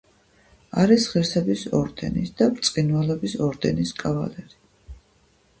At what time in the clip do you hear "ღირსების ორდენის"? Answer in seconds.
1.15-2.33